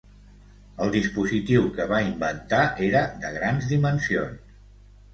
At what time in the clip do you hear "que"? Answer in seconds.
1.77-1.87